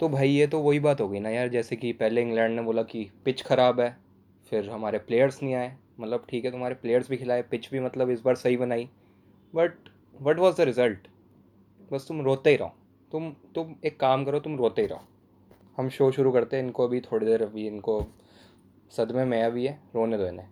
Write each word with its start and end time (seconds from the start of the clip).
तो 0.00 0.08
भाई 0.08 0.28
ये 0.28 0.46
तो 0.46 0.58
वही 0.60 0.78
बात 0.80 1.00
हो 1.00 1.08
गई 1.08 1.20
ना 1.20 1.30
यार, 1.30 1.48
जैसे 1.48 1.76
कि 1.76 1.92
पहले 1.92 2.22
इंग्लैंड 2.22 2.56
ने 2.56 2.62
बोला 2.62 2.82
कि 2.82 3.10
पिच 3.24 3.42
ख़राब 3.42 3.80
है, 3.80 3.96
फिर 4.52 4.70
हमारे 4.70 4.98
प्लेयर्स 4.98 5.42
नहीं 5.42 5.54
आए। 5.54 5.76
मतलब 6.00 6.26
ठीक 6.30 6.44
है, 6.44 6.50
तुम्हारे 6.50 6.74
प्लेयर्स 6.74 7.08
भी 7.10 7.16
खिलाए 7.16 7.42
पिच 7.42 7.68
भी 7.70 7.80
मतलब 7.80 8.10
इस 8.10 8.20
बार 8.20 8.34
सही 8.34 8.56
बनाई। 8.56 8.88
But 9.54 9.88
what 10.20 10.38
was 10.38 10.56
the 10.56 10.60
result 10.60 11.08
बस 11.90 12.06
तुम 12.08 12.20
रोते 12.20 12.50
ही 12.50 12.56
रहो। 12.56 12.72
तुम 13.12 13.30
तुम 13.54 13.74
एक 13.84 13.98
काम 14.00 14.24
करो, 14.24 14.40
तुम 14.40 14.56
रोते 14.56 14.82
ही 14.82 14.88
रहो। 14.88 15.06
हम 15.78 15.88
शो 15.88 16.10
शुरू 16.12 16.32
करते 16.32 16.56
हैं, 16.56 16.64
इनको 16.64 16.86
अभी 16.86 17.00
थोड़ी 17.00 17.26
देर 17.26 17.42
अभी, 17.42 17.66
इनको 17.66 18.04
सदमे 18.92 19.24
में 19.24 19.42
अभी 19.42 19.66
है, 19.66 19.78
रोने 19.94 20.18
दो 20.18 20.26
इन्हें। 20.26 20.48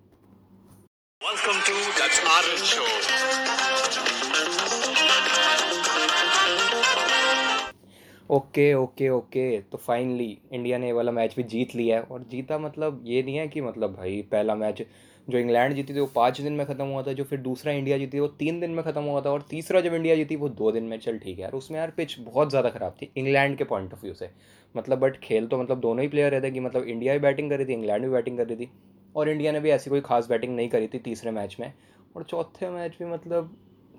ओके 8.34 8.72
ओके 8.74 9.08
ओके 9.10 9.60
तो 9.62 9.78
फाइनली 9.78 10.26
इंडिया 10.52 10.78
ने 10.78 10.86
ये 10.86 10.92
वाला 10.92 11.12
मैच 11.12 11.34
भी 11.36 11.42
जीत 11.44 11.74
लिया 11.74 11.96
है। 11.96 12.02
और 12.02 12.22
जीता 12.30 12.58
मतलब 12.58 13.02
ये 13.06 13.22
नहीं 13.22 13.36
है 13.36 13.46
कि 13.48 13.60
मतलब 13.60 13.94
भाई 13.96 14.20
पहला 14.30 14.54
मैच 14.56 14.82
जो 15.28 15.38
इंग्लैंड 15.38 15.74
जीती 15.74 15.94
थी 15.94 16.00
वो 16.00 16.06
पाँच 16.14 16.40
दिन 16.40 16.52
में 16.52 16.64
ख़त्म 16.66 16.84
हुआ 16.84 17.02
था, 17.02 17.12
जो 17.12 17.24
फिर 17.24 17.38
दूसरा 17.40 17.72
इंडिया 17.72 17.98
जीती 17.98 18.20
वो 18.20 18.26
तीन 18.38 18.60
दिन 18.60 18.70
में 18.70 18.82
ख़त्म 18.84 19.02
हुआ 19.02 19.20
था, 19.20 19.30
और 19.30 19.44
तीसरा 19.50 19.80
जब 19.80 19.94
इंडिया 19.94 20.16
जीती 20.16 20.36
वो 20.36 20.48
दो 20.50 20.72
दिन 20.72 20.84
में, 20.84 20.98
चल 20.98 21.18
ठीक 21.18 21.38
है 21.38 21.42
यार। 21.42 21.52
उसमें 21.52 21.78
यार 21.78 21.90
पिच 21.96 22.18
बहुत 22.20 22.50
ज़्यादा 22.50 22.70
ख़राब 22.70 22.96
थी 23.02 23.10
इंग्लैंड 23.16 23.56
के 23.58 23.64
पॉइंट 23.64 23.92
ऑफ़ 23.92 24.02
व्यू 24.02 24.14
से। 24.14 24.30
मतलब 24.74 24.98
बट 24.98 25.16
खेल 25.18 25.46
तो 25.46 25.58
मतलब 25.58 25.80
दोनों 25.80 26.02
ही 26.02 26.08
प्लेयर 26.08 26.32
रहते 26.32 26.50
कि 26.50 26.60
मतलब 26.60 26.84
इंडिया 26.84 27.12
भी 27.12 27.18
बैटिंग 27.18 27.50
कर 27.50 27.56
रही 27.56 27.66
थी, 27.66 27.72
इंग्लैंड 27.72 28.04
भी 28.04 28.10
बैटिंग 28.10 28.38
कर 28.38 28.46
रही 28.46 28.56
थी। 28.56 28.70
और 29.14 29.28
इंडिया 29.28 29.52
ने 29.52 29.60
भी 29.60 29.70
ऐसी 29.70 29.90
कोई 29.90 30.00
खास 30.02 30.28
बैटिंग 30.28 30.56
नहीं 30.56 30.68
करी 30.68 30.88
थी 30.88 30.98
तीसरे 31.00 31.30
मैच 31.32 31.56
में। 31.60 31.72
और 32.16 32.22
चौथे 32.24 32.70
मैच 32.70 32.96
भी 32.98 33.04
मतलब 33.06 33.56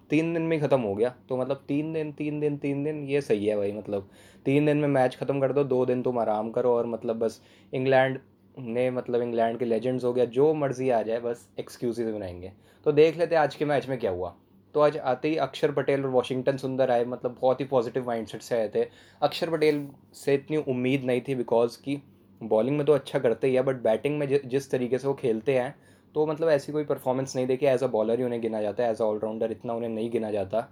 तीन 0.09 0.33
दिन 0.33 0.41
में 0.41 0.59
ख़त्म 0.61 0.79
हो 0.81 0.93
गया। 0.95 1.13
तो 1.29 1.37
मतलब 1.37 1.63
तीन 1.67 1.91
दिन 1.93 2.11
तीन 2.11 2.39
दिन 2.39 2.57
तीन 2.57 2.83
दिन, 2.83 3.03
ये 3.03 3.21
सही 3.21 3.45
है 3.45 3.55
भाई 3.57 3.71
मतलब। 3.71 4.09
तीन 4.45 4.65
दिन 4.65 4.77
में 4.77 4.87
मैच 4.89 5.15
ख़त्म 5.15 5.39
कर 5.41 5.53
दो 5.53 5.63
दो 5.63 5.85
दिन 5.85 6.01
तुम 6.03 6.19
आराम 6.19 6.49
करो 6.51 6.71
और 6.71 6.85
मतलब 6.85 7.19
बस 7.19 7.41
इंग्लैंड 7.73 8.19
ने 8.55 8.89
मतलब 8.91 9.21
इंग्लैंड 9.21 9.57
के 9.59 9.65
लेजेंड्स 9.65 10.03
हो 10.03 10.13
गया, 10.13 10.25
जो 10.25 10.53
मर्ज़ी 10.53 10.89
आ 10.89 11.01
जाए, 11.01 11.19
बस 11.19 11.47
एक्सक्यूजेज 11.59 12.09
बनाएँगे। 12.09 12.51
तो 12.85 12.91
देख 12.91 13.17
लेते 13.17 13.35
आज 13.35 13.55
के 13.55 13.65
मैच 13.65 13.87
में 13.89 13.97
क्या 13.99 14.11
हुआ। 14.11 14.33
तो 14.75 14.79
आज 14.79 14.97
आते 14.97 15.27
ही 15.27 15.35
अक्षर 15.37 15.71
पटेल 15.71 16.03
और 16.03 16.09
वॉशिंगटन 16.09 16.57
सुंदर 16.57 16.91
आए 16.91 17.05
मतलब 17.05 17.37
बहुत 17.41 17.59
ही 17.59 17.65
पॉजिटिव 17.65 18.07
माइंडसेट 18.07 18.41
से 18.41 18.55
आए 18.55 18.69
थे। 18.75 18.83
अक्षर 19.21 19.49
पटेल 19.49 19.87
से 20.13 20.33
इतनी 20.33 20.57
उम्मीद 20.57 21.03
नहीं 21.03 21.21
थी 21.27 21.35
बिकॉज़ 21.35 21.77
की 21.77 22.01
बॉलिंग 22.41 22.77
में 22.77 22.85
तो 22.85 22.93
अच्छा 22.93 23.19
करते 23.19 23.47
ही 23.47 23.55
है 23.55 23.61
बट 23.61 23.75
बैटिंग 23.75 24.17
में 24.19 24.27
जिस 24.45 24.69
तरीके 24.71 24.97
से 24.97 25.07
वो 25.07 25.13
खेलते 25.13 25.57
हैं 25.57 25.75
तो 26.15 26.25
मतलब 26.25 26.49
ऐसी 26.49 26.71
कोई 26.71 26.83
परफॉर्मेंस 26.83 27.35
नहीं 27.35 27.47
देखी 27.47 27.65
एज 27.65 27.83
अ 27.83 27.87
बॉलर 27.87 28.19
ही 28.19 28.25
उन्हें 28.25 28.41
गिना 28.41 28.61
जाता 28.61 28.83
है 28.83 28.91
एज 28.91 29.01
अ 29.01 29.03
ऑलराउंडर 29.03 29.51
इतना 29.51 29.73
उन्हें 29.73 29.89
नहीं 29.89 30.09
गिना 30.11 30.31
जाता। 30.31 30.67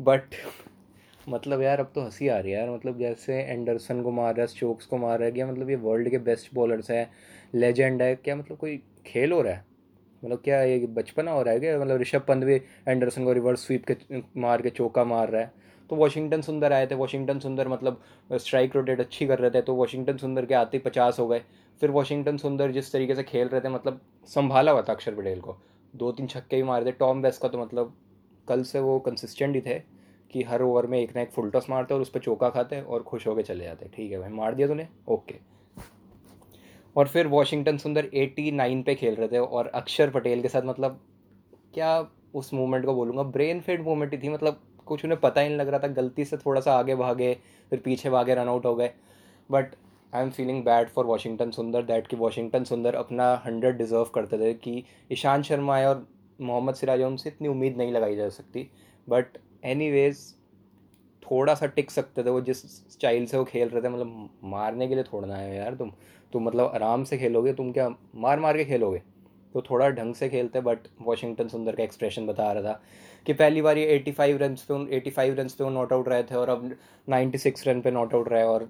बट 0.00 0.34
मतलब 1.28 1.60
यार, 1.62 1.80
अब 1.80 1.90
तो 1.94 2.00
हँसी 2.00 2.28
आ 2.28 2.38
रही 2.38 2.52
है 2.52 2.58
यार 2.58 2.70
मतलब 2.70 2.98
जैसे 2.98 3.34
एंडरसन 3.42 4.02
को 4.02 4.10
मार 4.10 4.32
रहा 4.34 4.40
है 4.40 4.46
स्टोक्स 4.46 4.86
को 4.86 4.96
मार 4.96 5.18
रहा 5.18 5.26
है, 5.26 5.32
क्या 5.32 5.46
मतलब 5.46 5.70
ये 5.70 5.76
वर्ल्ड 5.76 6.08
के 6.10 6.18
बेस्ट 6.20 6.54
बॉलर्स 6.54 6.90
हैं 6.90 7.10
लेजेंड 7.54 8.02
है, 8.02 8.14
क्या 8.16 8.36
मतलब 8.36 8.56
कोई 8.56 8.76
खेल 9.06 9.32
हो 9.32 9.40
रहा 9.42 9.52
है? 9.52 9.64
मतलब 10.22 10.40
क्या 10.44 10.62
ये 10.62 10.86
बचपना 10.86 11.30
हो 11.30 11.42
रहा 11.42 11.54
है 11.54 11.60
क्या? 11.60 11.78
मतलब 11.78 12.00
ऋषभ 12.00 12.24
पंत 12.28 12.44
भी 12.44 12.54
एंडरसन 12.88 13.24
को 13.24 13.32
रिवर्स 13.32 13.66
स्वीप 13.66 13.84
के, 13.90 14.20
मार 14.36 14.62
के 14.62 14.70
चौका 14.70 15.04
मार 15.04 15.28
रहा 15.28 15.42
है। 15.42 15.52
तो 15.90 15.96
वॉशिंगटन 15.96 16.40
सुंदर 16.40 16.72
आए 16.72 16.86
थे, 16.86 16.94
वॉशिंगटन 16.94 17.38
सुंदर 17.38 17.68
मतलब 17.68 18.00
स्ट्राइक 18.30 18.76
रोटेट 18.76 19.00
अच्छी 19.00 19.26
कर 19.26 19.38
रहे 19.38 19.50
थे 19.50 19.60
तो 19.62 19.74
वॉशिंगटन 19.74 20.16
सुंदर 20.16 20.46
के 20.46 20.54
आते 20.54 20.76
ही 20.76 20.82
पचास 20.82 21.18
हो 21.20 21.26
गए। 21.28 21.40
फिर 21.80 21.90
वॉशिंगटन 21.90 22.36
सुंदर 22.36 22.70
जिस 22.72 22.92
तरीके 22.92 23.14
से 23.14 23.22
खेल 23.22 23.48
रहे 23.48 23.60
थे 23.60 23.68
मतलब 23.68 24.00
संभाला 24.28 24.72
हुआ 24.72 24.82
था 24.82 24.92
अक्षर 24.92 25.14
पटेल 25.14 25.40
को। 25.40 25.56
दो 25.94 26.12
तीन 26.12 26.26
छक्के 26.26 26.56
भी 26.56 26.62
मारे 26.62 26.86
थे। 26.86 26.92
टॉम 26.92 27.22
बेस्ट 27.22 27.42
का 27.42 27.48
तो 27.48 27.58
मतलब 27.58 27.94
कल 28.48 28.62
से 28.62 28.80
वो 28.80 28.98
कंसिस्टेंट 29.00 29.54
ही 29.54 29.60
थे 29.60 29.78
कि 30.30 30.42
हर 30.42 30.62
ओवर 30.62 30.86
में 30.86 30.98
एक 30.98 31.14
ना 31.16 31.22
एक 31.22 31.30
फुल 31.30 31.50
टॉस 31.50 31.68
मारते 31.70 31.94
और 31.94 32.00
उस 32.00 32.10
पर 32.10 32.20
चौका 32.20 32.48
खाते 32.48 32.80
और 32.80 33.02
खुश 33.02 33.26
होकर 33.26 33.42
चले 33.42 33.64
जाते। 33.64 33.88
ठीक 33.94 34.12
है 34.12 34.18
भाई, 34.18 34.30
मार 34.30 34.54
दिया 34.54 34.68
तूने? 34.68 34.86
ओके। 35.08 35.34
और 36.96 37.08
फिर 37.08 37.26
वॉशिंगटन 37.26 37.76
सुंदर 37.76 38.08
एटी 38.14 38.50
नाइन 38.52 38.82
पे 38.82 38.94
खेल 38.94 39.14
रहे 39.14 39.28
थे 39.28 39.38
और 39.38 39.66
अक्षर 39.66 40.10
पटेल 40.10 40.42
के 40.42 40.48
साथ 40.48 40.62
मतलब 40.62 41.00
क्या 41.74 42.06
उस 42.34 42.52
मूवमेंट 42.54 42.84
को 42.84 42.94
बोलूँगा? 42.94 43.22
ब्रेन 43.22 43.60
फेड 43.60 43.82
मूवमेंट 43.82 44.12
ही 44.12 44.18
थी 44.18 44.28
मतलब 44.28 44.60
कुछ 44.86 45.04
उन्हें 45.04 45.20
पता 45.20 45.40
ही 45.40 45.48
नहीं 45.48 45.58
लग 45.58 45.68
रहा 45.68 45.78
था, 45.78 45.88
गलती 45.88 46.24
से 46.24 46.36
थोड़ा 46.36 46.60
सा 46.60 46.74
आगे 46.74 46.94
भागे, 46.94 47.32
फिर 47.70 47.78
पीछे 47.78 48.10
भागे 48.10 48.34
रन 48.34 48.48
आउट 48.48 48.66
हो 48.66 48.74
गए। 48.74 48.90
But 49.50 49.74
I 50.12 50.22
am 50.22 50.30
feeling 50.30 50.64
bad 50.64 50.88
for 50.88 51.04
Washington 51.04 51.50
Sundar 51.50 51.82
that 51.82 52.06
कि 52.06 52.16
वॉशिंगटन 52.16 52.64
सुंदर 52.64 52.94
अपना 52.94 53.32
हंड्रेड 53.46 53.78
डिज़र्व 53.78 54.10
करते 54.14 54.38
थे 54.38 54.52
कि 54.54 54.82
ईशांत 55.12 55.44
शर्मा 55.44 55.76
है 55.78 55.88
और 55.88 56.06
मोहम्मद 56.38 56.74
सिराज 56.74 57.02
उनसे 57.02 57.28
इतनी 57.28 57.48
उम्मीद 57.48 57.76
नहीं 57.76 57.92
लगाई 57.92 58.16
जा 58.16 58.28
सकती। 58.28 58.68
बट 59.08 59.38
एनी 59.64 60.12
थोड़ा 61.22 61.54
सा 61.54 61.66
टिक 61.66 61.90
सकते 61.90 62.22
थे 62.24 62.30
वो 62.30 62.40
जिस 62.40 62.62
स्टाइल 62.92 63.26
से 63.26 63.36
वो 63.38 63.44
खेल 63.44 63.68
रहे 63.68 63.82
थे 63.82 63.88
मतलब 63.88 64.28
मारने 64.44 64.88
के 64.88 64.94
लिए 64.94 65.04
थोड़ा 65.04 65.26
ना 65.28 65.36
है 65.36 65.56
यार 65.56 65.74
तुम। 65.74 65.92
तुम 66.32 66.44
मतलब 66.44 66.70
आराम 66.74 67.04
से 67.04 67.18
खेलोगे, 67.18 67.52
तुम 67.52 67.72
क्या 67.72 67.88
मार 68.14 68.40
मार 68.40 68.56
के 68.56 68.64
खेलोगे? 68.64 69.02
तो 69.54 69.62
थोड़ा 69.62 69.88
ढंग 69.90 70.14
से 70.14 70.28
खेलते 70.28 70.60
बट 70.60 70.78
वॉशिंगटन 71.02 71.48
सुंदर 71.48 71.76
का 71.76 71.82
एक्सप्रेशन 71.82 72.26
बता 72.26 72.50
रहा 72.52 72.62
था 72.62 72.80
कि 73.26 73.32
पहली 73.32 73.62
बार 73.62 73.78
ये 73.78 73.86
एटी 73.86 74.12
फाइव 74.12 74.36
रन 74.36 74.56
पे 74.68 74.96
एटी 74.96 75.10
फाइव 75.10 75.34
रन 75.34 75.48
पे 75.48 75.70
नॉट 75.70 75.92
आउट 75.92 76.08
रहे 76.08 76.22
थे 76.22 76.34
और 76.34 76.48
अब 76.48 76.70
नाइन्टी 77.08 77.38
सिक्स 77.38 77.66
रन 77.68 77.80
पे 77.80 77.90
नॉट 77.90 78.14
आउट 78.14 78.28
रहे 78.28 78.42
और 78.44 78.68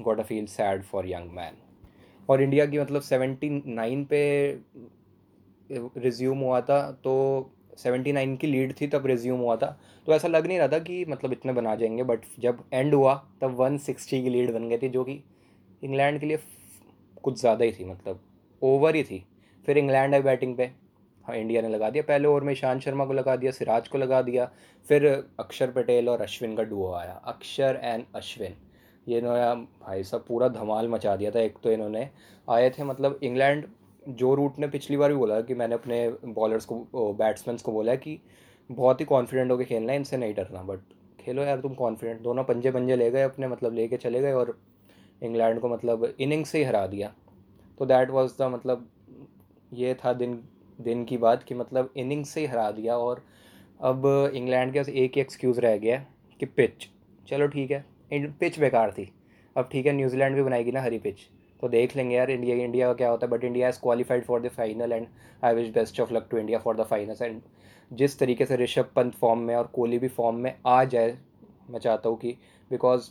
got 0.00 0.20
a 0.20 0.22
feel 0.22 0.46
sad 0.46 0.82
for 0.82 1.08
young 1.08 1.30
man 1.32 1.56
और 2.28 2.42
इंडिया 2.42 2.66
की 2.66 2.78
मतलब 2.78 3.02
सेवेंटी 3.02 3.48
नाइन 3.66 4.04
पे 4.04 4.20
रिज्यूम 5.70 6.38
हुआ 6.38 6.60
था 6.60 6.80
तो 7.04 7.14
सेवेंटी 7.78 8.12
नाइन 8.12 8.36
की 8.36 8.46
लीड 8.46 8.72
थी 8.80 8.86
तब 8.86 9.06
रिज्यूम 9.06 9.40
हुआ 9.40 9.56
था। 9.56 9.66
तो 10.06 10.12
ऐसा 10.12 10.28
लग 10.28 10.46
नहीं 10.46 10.58
रहा 10.58 10.68
था 10.68 10.78
कि 10.78 11.04
मतलब 11.08 11.32
इतने 11.32 11.52
बना 11.52 11.74
जाएँगे 11.74 12.02
बट 12.02 12.20
जब 12.40 12.62
एंड 12.72 12.94
हुआ, 12.94 13.14
तब 13.40 13.54
वन 13.56 13.76
सिक्सटी 13.78 14.22
की 14.22 14.30
लीड 14.30 14.52
बन 14.52 14.68
गई 14.68 14.78
थी, 14.78 14.88
जो 14.88 15.04
कि 15.04 15.22
इंग्लैंड 15.82 16.20
के 16.20 16.26
लिए 16.26 16.38
कुछ 17.22 17.40
ज़्यादा 17.40 17.64
ही 17.64 17.72
थी 17.72 17.84
मतलब 17.84 18.20
ओवर 18.62 18.96
ही 18.96 19.02
थी। 19.04 19.24
फिर 19.68 19.78
इंग्लैंड 19.78 20.14
है 20.14 20.20
बैटिंग 20.22 20.56
पे। 20.56 20.64
हाँ 21.24 21.34
इंडिया 21.36 21.62
ने 21.62 21.68
लगा 21.68 21.88
दिया 21.90 22.02
पहले 22.02 22.28
ओवर 22.28 22.42
में, 22.42 22.52
ईशांत 22.52 22.80
शर्मा 22.82 23.04
को 23.04 23.12
लगा 23.12 23.34
दिया, 23.36 23.50
सिराज 23.52 23.88
को 23.88 23.98
लगा 23.98 24.20
दिया, 24.22 24.44
फिर 24.86 25.06
अक्षर 25.40 25.70
पटेल 25.70 26.08
और 26.08 26.20
अश्विन 26.22 26.54
का 26.56 26.62
डुओ 26.62 26.92
आया। 26.92 27.12
अक्षर 27.26 27.80
एंड 27.82 28.04
अश्विन। 28.14 28.54
ये 29.06 29.18
इन्होंने, 29.18 29.42
भाई 29.86 30.02
साहब, 30.04 30.24
पूरा 30.28 30.48
धमाल 30.48 30.88
मचा 30.88 31.16
दिया 31.16 31.30
था। 31.30 31.40
एक 31.40 31.56
तो 31.62 31.72
इन्होंने 31.72 32.08
आए 32.48 32.70
थे 32.70 32.84
मतलब 32.84 33.18
इंग्लैंड 33.22 33.66
जो 34.08 34.34
रूट 34.34 34.58
ने 34.58 34.68
पिछली 34.68 34.96
बार 34.96 35.12
भी 35.12 35.16
बोला 35.16 35.40
कि 35.40 35.54
मैंने 35.54 35.74
अपने 35.74 36.08
बॉलर्स 36.24 36.64
को 36.64 37.12
बैट्समैन 37.14 37.56
को 37.56 37.72
बोला 37.72 37.94
कि 37.94 38.18
बहुत 38.70 39.00
ही 39.00 39.04
कॉन्फिडेंट 39.06 39.50
होकर 39.50 39.64
खेलना 39.64 39.92
है, 39.92 39.98
इनसे 39.98 40.16
नहीं 40.16 40.34
डरना। 40.34 40.62
बट 40.62 40.92
खेलो 41.20 41.42
यार, 41.42 41.60
तुम 41.60 41.74
कॉन्फिडेंट 41.74 42.20
दोनों 42.22 42.44
पंजे 42.44 42.70
पंजे 42.70 42.96
ले 42.96 43.10
गए 43.10 43.22
अपने 43.22 43.48
मतलब 43.48 43.74
लेके 43.74 43.96
चले 43.96 44.20
गए 44.20 44.32
और 44.32 44.58
इंग्लैंड 45.22 45.60
को 45.60 45.68
मतलब 45.68 46.14
इनिंग्स 46.20 46.50
से 46.50 46.58
ही 46.58 46.64
हरा 46.64 46.86
दिया। 46.86 47.14
तो 47.78 47.86
दैट 47.86 48.10
वाज 48.10 48.30
द 48.38 48.42
मतलब 48.52 48.88
ये 49.72 49.94
था 49.94 50.12
दिन 50.12 50.42
दिन 50.78 51.04
की 51.04 51.16
बात 51.18 51.42
कि 51.42 51.54
मतलब 51.54 51.92
इनिंग्स 51.96 52.30
से 52.30 52.40
ही 52.40 52.46
हरा 52.46 52.70
दिया 52.70 52.96
और 52.98 53.22
अब 53.80 54.06
इंग्लैंड 54.34 54.72
के 54.72 54.78
पास 54.78 54.88
एक 54.88 55.12
ही 55.14 55.20
एक्सक्यूज़ 55.20 55.60
रह 55.60 55.76
गया 55.78 55.96
कि 56.40 56.46
पिच 56.46 56.88
चलो 57.26 57.46
ठीक 57.48 57.70
है 57.70 57.84
पिच 58.12 58.58
बेकार 58.60 58.92
थी। 58.92 59.10
अब 59.56 59.68
ठीक 59.72 59.86
है, 59.86 59.92
न्यूजीलैंड 59.92 60.36
भी 60.36 60.42
बनाएगी 60.42 60.72
ना 60.72 60.82
हरी 60.82 60.98
पिच 60.98 61.20
तो 61.62 61.68
देख 61.68 61.96
लेंगे 61.96 62.14
यार, 62.16 62.30
इंडिया 62.30 62.56
इंडिया 62.56 62.86
का 62.86 62.94
क्या 62.94 63.08
होता 63.10 63.26
है। 63.26 63.30
But 63.30 63.44
India 63.44 63.68
is 63.68 63.80
qualified 63.82 64.24
for 64.24 64.40
the 64.42 64.48
final 64.48 64.92
and 64.92 65.06
I 65.42 65.54
wish 65.54 65.68
best 65.74 66.00
of 66.00 66.12
luck 66.14 66.28
to 66.30 66.38
India 66.38 66.58
for 66.58 66.76
the 66.76 66.84
final 66.84 67.16
and 67.22 67.40
जिस 67.90 68.18
तरीके 68.18 68.46
से 68.46 68.56
ऋषभ 68.56 68.90
पंत 68.96 69.14
फॉर्म 69.14 69.40
में 69.40 69.54
और 69.56 69.66
कोहली 69.74 69.98
भी 69.98 70.08
फॉर्म 70.08 70.36
में 70.36 70.54
आ 70.66 70.82
जाए, 70.84 71.16
मैं 71.70 71.78
चाहता 71.80 72.08
हूँ 72.08 72.18
कि 72.18 72.36
बिकॉज़ 72.70 73.10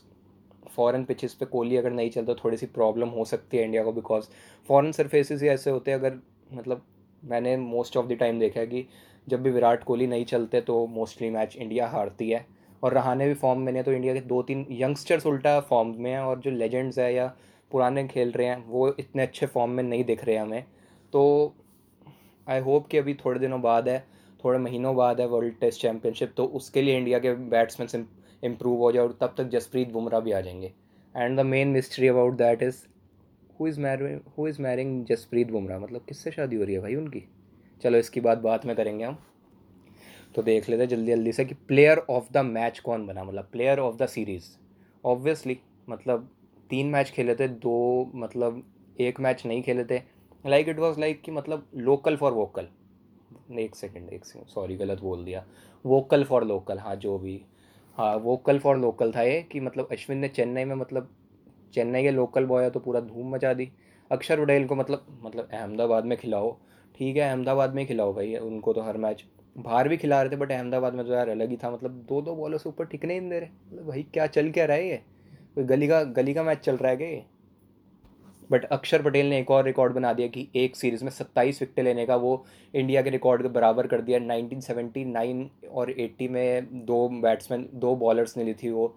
फॉरेन 0.76 1.04
पिचेस 1.04 1.34
पे 1.34 1.46
कोहली 1.46 1.78
अगर 1.78 1.92
नहीं 1.92 2.10
चलता, 2.10 2.34
थोड़ी 2.36 2.58
सी 2.58 2.66
प्रॉब्लम 2.68 3.10
हो 3.10 3.26
सकती 3.26 3.58
है 3.58 3.64
इंडिया 3.64 3.84
को। 3.84 3.92
बिकॉज़ 3.94 4.26
फॉरेन 4.70 4.92
सरफेसेस 4.92 5.42
ही 5.42 5.48
ऐसे 5.50 5.70
होते 5.70 5.92
हैं, 5.92 6.00
अगर 6.00 6.20
मतलब 6.54 6.82
मैंने 7.24 7.56
मोस्ट 7.58 7.98
ऑफ़ 7.98 8.06
द 8.08 8.14
टाइम 8.14 8.40
देखा 8.40 8.60
है 8.60 8.68
कि 8.68 8.86
जब 9.28 9.42
भी 9.44 9.52
विराट 9.52 9.84
कोहली 9.84 10.08
नहीं 10.08 10.26
चलते 10.26 10.62
तो 10.62 10.86
मोस्टली 10.88 11.30
मैच 11.30 11.56
इंडिया 11.56 11.88
हारती 11.88 12.30
है। 12.30 12.46
और 12.84 12.94
रहाने 12.94 13.28
भी 13.28 13.34
फॉर्म 13.34 13.60
में 13.60 13.72
नहीं 13.74 13.84
तो 13.84 13.92
इंडिया 13.92 14.14
के 14.14 14.20
दो 14.22 14.42
तीन 14.42 14.66
यंगस्टर्स 14.72 15.26
उल्टा 15.26 15.60
फॉर्म 15.60 15.94
में 15.98 16.12
हैं 16.12 16.20
और 16.20 16.40
जो 16.40 16.52
लेजेंड्स 16.52 17.00
है 17.00 17.14
या 17.14 17.26
पुराने 17.72 18.08
खेल 18.08 18.32
रहे 18.32 18.48
हैं, 18.48 18.66
वो 18.68 18.88
इतने 19.00 19.24
अच्छे 19.24 19.46
फॉर्म 19.46 19.72
में 19.72 19.84
नहीं 19.84 20.04
दिख 20.04 20.24
रहे 20.26 20.36
हैं 20.36 20.42
हमें। 20.42 20.64
तो 21.14 21.54
आई 22.48 22.60
होप 22.60 22.88
कि 22.88 22.98
अभी 22.98 23.14
थोड़े 23.16 23.40
दिनों 23.40 23.62
बाद 23.62 23.90
है, 23.90 24.00
थोड़े 24.44 24.60
महीनों 24.60 24.96
बाद 24.96 25.22
है 25.22 25.28
वर्ल्ड 25.28 25.54
टेस्ट 25.60 25.82
चैम्पियनशिप 25.82 26.34
तो 26.38 26.46
उसके 26.46 26.82
लिए 26.82 26.98
इंडिया 26.98 27.20
के 27.20 27.34
बैट्समैन 27.50 28.06
इम्प्रूव 28.44 28.78
हो 28.78 28.92
जाए 28.92 29.04
और 29.04 29.18
तब 29.22 29.34
तक 29.38 29.50
जसप्रीत 29.50 29.92
बुमराह 29.92 30.22
भी 30.22 30.32
आ 30.32 30.42
जाएँगे। 30.42 30.72
And 31.16 31.40
the 31.40 31.46
main 31.46 31.68
mystery 31.68 32.08
about 32.08 32.34
that 32.34 32.64
is 32.64 32.82
who 33.60 33.68
is 33.68 33.80
marrying 33.80 34.20
who 34.38 34.48
is 34.48 34.62
marrying 34.62 35.06
Jasprit 35.06 35.52
Bumrah 35.52 35.80
मतलब 35.80 36.06
किससे 36.08 36.32
शादी 36.32 36.56
हो 36.56 36.64
रही 36.64 36.76
है 36.76 36.82
भाई 36.82 36.96
उनकी? 36.96 37.24
चलो 37.82 37.98
इसकी 37.98 38.22
बात 38.22 38.38
बात 38.38 38.66
में 38.66 38.76
करेंगे 38.76 39.06
हम। 39.06 39.18
तो 40.36 40.42
देख 40.44 40.70
लेते 40.70 40.88
जल्दी 40.88 41.12
जल्दी 41.12 41.32
से 41.32 41.46
कि 41.46 41.54
प्लेयर 41.68 41.98
ऑफ़ 42.10 42.32
द 42.34 42.38
मैच 42.38 42.80
कौन 42.80 43.08
बना? 43.08 43.24
मतलब 43.24 43.50
player 43.52 43.80
of 43.80 43.96
the 43.96 44.06
series 44.06 44.46
obviously 45.04 45.58
मतलब 45.90 46.30
तीन 46.70 46.88
मैच 46.88 47.10
खेले 47.10 47.36
थे, 47.36 47.48
दो 47.48 48.12
मतलब 48.16 48.64
एक 49.00 49.20
मैच 49.20 49.46
नहीं 49.46 49.62
खेले 49.64 49.86
थे। 49.86 50.02
लाइक 50.46 50.70
इट 50.70 50.80
वॉज़ 50.80 51.00
लाइक 51.00 51.22
कि 51.22 51.32
मतलब 51.32 51.68
लोकल 51.76 52.16
फॉर 52.16 52.34
वोकल 52.34 52.68
एक 53.60 53.76
सेकेंड 53.76 54.10
एक 54.10 54.26
सेकेंड 54.26 54.48
सॉरी 54.48 54.76
गलत 54.76 55.02
बोल 55.02 55.24
दिया। 55.26 55.46
वोकल 55.86 56.24
फॉर 56.24 56.44
लोकल 56.44 56.80
हाँ 56.80 56.96
जो 56.96 57.18
भी। 57.20 57.42
हाँ 57.98 58.16
वोकल 58.16 58.60
फॉर 58.60 58.78
लोकल 58.78 59.12
था 59.12 59.22
ये, 59.22 59.42
कि 59.42 59.60
मतलब 59.60 59.88
अश्विन 59.92 60.18
ने 60.18 60.28
चेन्नई 60.28 60.66
में 60.66 60.76
मतलब 60.76 61.10
चेन्नई 61.78 62.04
के 62.04 62.12
लोकल 62.12 62.46
बॉय 62.46 62.64
है 62.64 62.70
तो 62.70 62.80
पूरा 62.80 63.00
धूम 63.02 63.34
मचा 63.36 63.54
दी। 63.54 63.70
अक्षर 64.12 64.44
पटेल 64.44 64.66
को 64.68 64.76
मतलब 64.76 65.06
मतलब 65.24 65.50
अहमदाबाद 65.54 66.06
में 66.06 66.18
खिलाओ। 66.18 66.52
ठीक 66.96 67.18
है, 67.18 67.30
अहमदाबाद 67.30 67.74
में 67.76 67.86
खिलाओ 67.88 68.14
भाई, 68.14 68.36
उनको 68.36 68.74
तो 68.74 68.82
हर 68.82 68.98
मैच 68.98 69.24
बाहर 69.58 69.88
भी 69.90 69.98
खिला 69.98 70.22
रहे 70.22 70.32
थे 70.32 70.36
बट 70.36 70.52
अहमदाबाद 70.52 70.94
में 70.94 71.06
तो 71.06 71.14
यार 71.14 71.30
अलग 71.30 71.50
ही 71.50 71.58
था। 71.58 71.72
मतलब 71.72 71.92
दो 72.10 72.22
दो 72.22 72.36
बॉलर 72.36 72.58
से 72.58 72.70
ऊपर 72.70 72.86
टिकने 72.86 73.14
ही 73.14 73.20
नहीं 73.20 73.30
दे 73.30 73.40
रहे। 73.40 73.50
मतलब 73.68 73.88
भाई 73.88 74.04
क्या 74.14 74.28
चल 74.28 74.50
क्या 74.52 74.66
रहा 74.66 74.78
है 74.78 74.88
ये? 74.90 75.02
गली 75.58 75.88
का 75.88 76.04
गली 76.04 76.34
का 76.34 76.44
मैच 76.44 76.58
चल 76.58 76.78
रहा 76.78 76.92
है 76.92 76.98
क्या 76.98 77.22
बट 78.52 78.66
अक्षर 78.66 79.02
पटेल 79.02 79.26
ने 79.26 79.40
एक 79.40 79.50
और 79.52 79.64
रिकॉर्ड 79.66 79.94
बना 79.94 80.12
दिया 80.14 80.28
कि 80.28 80.48
एक 80.56 80.76
सीरीज़ 80.76 81.04
में 81.04 81.10
सत्ताईस 81.12 81.62
विकटें 81.62 81.84
लेने 81.84 82.06
का, 82.06 82.16
वो 82.16 82.46
इंडिया 82.74 83.02
के 83.02 83.10
रिकॉर्ड 83.10 83.42
के 83.42 83.48
बराबर 83.48 83.88
कर 83.88 84.02
दिया। 84.02 84.20
1979 84.20 85.50
और 85.72 85.92
80 85.92 86.28
में 86.28 86.86
दो 86.86 87.08
बैट्समैन 87.22 87.68
दो 87.74 87.96
बॉलर्स 87.96 88.38
ने 88.38 88.44
ली 88.44 88.54
थी 88.54 88.70
वो। 88.70 88.88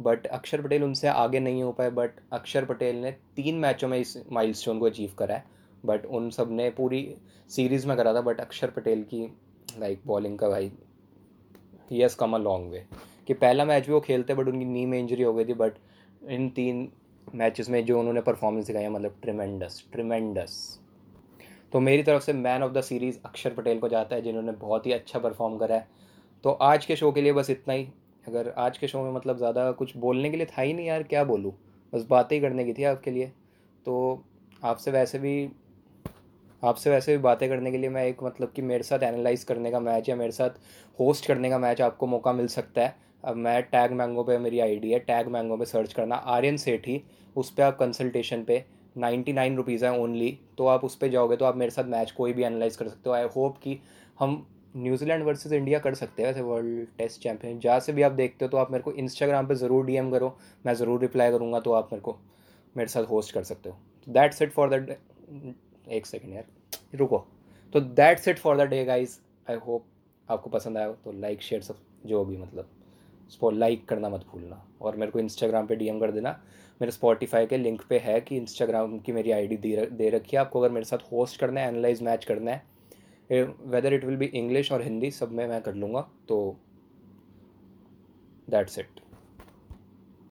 बट 0.00 0.26
अक्षर 0.26 0.62
पटेल 0.62 0.82
उनसे 0.84 1.08
आगे 1.08 1.40
नहीं 1.40 1.62
हो 1.62 1.72
पाए 1.72 1.90
बट 1.90 2.20
अक्षर 2.32 2.64
पटेल 2.64 2.96
ने 2.96 3.10
तीन 3.36 3.58
मैचों 3.58 3.88
में 3.88 3.98
इस 3.98 4.16
माइलस्टोन 4.32 4.78
को 4.78 4.86
अचीव 4.86 5.14
करा 5.18 5.34
है। 5.34 5.44
बट 5.84 6.06
उन 6.06 6.30
सबने 6.30 6.68
पूरी 6.70 7.02
सीरीज़ 7.50 7.86
में 7.88 7.96
करा 7.96 8.14
था 8.14 8.20
बट 8.20 8.40
अक्षर 8.40 8.70
पटेल 8.70 9.02
की 9.04 9.22
लाइक 9.78 10.00
बॉलिंग 10.06 10.38
का 10.38 10.48
भाई 10.48 10.70
he 11.90 12.00
has 12.00 12.16
come 12.16 12.34
a 12.34 12.38
long 12.38 12.70
way 12.70 12.84
कि 13.28 13.34
पहला 13.34 13.64
मैच 13.64 13.86
भी 13.86 13.92
वो 13.92 14.00
खेलते 14.00 14.34
बट 14.34 14.48
उनकी 14.48 14.64
नी 14.64 14.84
में 14.86 14.98
इंजरी 14.98 15.22
हो 15.22 15.34
गई 15.34 15.44
थी 15.44 15.54
बट 15.54 15.72
इन 16.28 16.48
तीन 16.50 16.88
मैचेस 17.34 17.68
में 17.70 17.84
जो 17.84 17.98
उन्होंने 17.98 18.20
परफॉर्मेंस 18.20 18.66
दिखाया 18.66 18.90
मतलब 18.90 19.16
ट्रिमेंडस 19.22 19.84
ट्रिमेंडस 19.92 20.58
तो 21.72 21.80
मेरी 21.80 22.02
तरफ़ 22.02 22.22
से 22.22 22.32
मैन 22.32 22.62
ऑफ़ 22.62 22.72
द 22.72 22.80
सीरीज़ 22.80 23.18
अक्षर 23.24 23.54
पटेल 23.54 23.78
को 23.78 23.88
जाता 23.88 24.16
है, 24.16 24.22
जिन्होंने 24.22 24.52
बहुत 24.52 24.86
ही 24.86 24.92
अच्छा 24.92 25.18
परफॉर्म 25.18 25.56
करा 25.58 25.76
है। 25.76 25.88
तो 26.44 26.50
आज 26.50 26.86
के 26.86 26.96
शो 26.96 27.10
के 27.12 27.22
लिए 27.22 27.32
बस 27.32 27.50
इतना 27.50 27.74
ही। 27.74 27.88
अगर 28.26 28.52
आज 28.58 28.78
के 28.78 28.88
शो 28.88 29.02
में 29.02 29.12
मतलब 29.12 29.36
ज़्यादा 29.38 29.70
कुछ 29.72 29.96
बोलने 29.96 30.30
के 30.30 30.36
लिए 30.36 30.46
था 30.48 30.62
ही 30.62 30.72
नहीं 30.72 30.86
यार, 30.86 31.02
क्या 31.02 31.24
बोलूँ? 31.24 31.52
बस 31.92 32.06
बातें 32.10 32.36
ही 32.36 32.40
करने 32.42 32.64
की 32.64 32.72
थी 32.72 32.84
आपके 32.84 33.10
लिए। 33.10 33.26
तो 33.86 34.24
आपसे 34.62 34.90
वैसे 34.90 35.18
भी, 35.18 35.48
आपसे 36.62 36.90
वैसे 36.90 37.16
भी 37.16 37.22
बातें 37.22 37.48
करने 37.48 37.70
के 37.70 37.78
लिए 37.78 37.90
मैं 37.90 38.04
एक 38.04 38.22
मतलब 38.22 38.52
कि 38.52 38.62
मेरे 38.62 38.82
साथ 38.82 39.02
एनालाइज 39.04 39.44
करने 39.44 39.70
का 39.70 39.80
मैच 39.80 40.08
या 40.08 40.16
मेरे 40.16 40.32
साथ 40.32 40.50
होस्ट 40.98 41.26
करने 41.26 41.50
का 41.50 41.58
मैच 41.58 41.80
आपको 41.82 42.06
मौका 42.06 42.32
मिल 42.32 42.46
सकता 42.48 42.82
है। 42.82 42.94
अब 43.24 43.36
मैं 43.36 43.62
टैग 43.64 43.92
मैंगो 43.92 44.22
पे 44.24 44.38
मेरी 44.38 44.60
आईडी 44.60 44.90
है 44.90 44.98
टैग 45.00 45.28
मैंगो 45.28 45.56
पे 45.56 45.64
सर्च 45.64 45.92
करना। 45.92 46.14
आर्यन 46.14 46.56
सेठी 46.56 47.02
उस 47.36 47.50
पर 47.50 47.62
आप 47.62 47.78
कंसल्टेशन 47.78 48.42
पे 48.44 48.64
नाइन्टी 48.96 49.32
नाइन 49.32 49.56
रुपीज़ 49.56 49.84
है 49.84 49.98
ओनली 50.00 50.38
तो 50.58 50.66
आप 50.66 50.84
उस 50.84 50.96
पर 50.96 51.08
जाओगे 51.08 51.36
तो 51.36 51.44
आप 51.44 51.56
मेरे 51.56 51.70
साथ 51.70 51.84
मैच 51.86 52.10
कोई 52.10 52.32
भी 52.32 52.42
एनालाइज 52.44 52.76
कर 52.76 52.88
सकते 52.88 53.08
हो। 53.10 53.14
आई 53.14 53.24
होप 53.36 53.58
कि 53.58 53.78
हम 54.18 54.46
न्यूजीलैंड 54.76 55.24
वर्सेस 55.24 55.52
इंडिया 55.52 55.78
कर 55.78 55.94
सकते 55.94 56.22
हैं 56.22 56.28
वैसे 56.28 56.42
वर्ल्ड 56.42 56.86
टेस्ट 56.98 57.20
चैंपियन 57.20 57.58
जहाँ 57.60 57.80
से 57.80 57.92
भी 57.92 58.02
आप 58.02 58.12
देखते 58.12 58.44
हो 58.44 58.48
तो 58.50 58.56
आप 58.56 58.70
मेरे 58.70 58.82
को 58.82 58.92
इंस्टाग्राम 58.94 59.46
पे 59.46 59.54
ज़रूर 59.54 59.86
डीएम 59.86 60.10
करो, 60.10 60.36
मैं 60.66 60.74
ज़रूर 60.74 61.00
रिप्लाई 61.00 61.30
करूँगा 61.30 61.60
तो 61.60 61.72
आप 61.72 61.88
मेरे 61.92 62.02
को, 62.02 62.16
मेरे 62.74 62.88
साथ 62.88 63.04
होस्ट 63.04 63.34
कर 63.34 63.42
सकते 63.44 63.68
हो। 63.68 63.76
दैट्स 64.06 64.42
इट 64.42 64.52
फॉर 64.52 64.70
द 64.70 64.96
एक 65.88 66.06
सेकेंड 66.06 66.34
यार, 66.34 66.44
रुको। 66.94 67.24
तो 67.72 67.80
that's 67.80 68.28
it 68.28 68.38
for 68.38 68.56
the 68.56 68.68
day 68.68 68.84
guys 68.84 69.18
I 69.46 69.56
hope 69.56 69.84
आपको 70.28 70.50
पसंद 70.50 70.78
आया 70.78 70.92
तो 71.04 71.12
लाइक 71.14 71.42
शेयर 71.42 71.62
सब 71.62 71.78
जो 72.06 72.24
भी 72.24 72.36
मतलब। 72.36 72.68
उसको 73.28 73.50
लाइक 73.50 73.84
करना 73.88 74.08
मत 74.08 74.24
भूलना। 74.32 74.62
और 74.80 74.96
मेरे 74.96 75.12
को 75.12 75.18
इंस्टाग्राम 75.18 75.66
पे 75.66 75.76
डीएम 75.76 75.98
कर 76.00 76.10
देना। 76.10 76.30
मेरे 76.80 76.92
स्पॉटिफाई 76.92 77.46
के 77.46 77.56
लिंक 77.56 77.82
पे 77.88 77.98
है 77.98 78.20
कि 78.20 78.36
इंस्टाग्राम 78.36 78.98
की 78.98 79.12
मेरी 79.12 79.30
आईडी 79.32 79.56
दे 79.56 80.10
रखी 80.10 80.36
है। 80.36 80.40
आपको 80.40 80.60
अगर 80.60 80.70
मेरे 80.70 80.86
साथ 80.86 81.12
होस्ट 81.12 81.40
करना 81.40 81.60
है 81.60 81.68
एनालाइज 81.68 82.02
मैच 82.02 82.24
करना 82.24 82.50
है 82.50 82.62
whether 83.30 83.92
it 83.92 84.04
will 84.04 84.16
be 84.16 84.26
English 84.26 84.72
और 84.72 84.82
हिंदी 84.82 85.10
सब 85.10 85.32
में, 85.32 85.46
मैं 85.48 85.62
कर 85.62 85.74
लूँगा 85.74 86.08
तो 86.28 86.56
दैट्स 88.50 88.78
इट 88.78 89.00